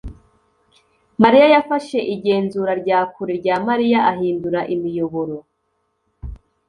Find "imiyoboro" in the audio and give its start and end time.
4.75-5.35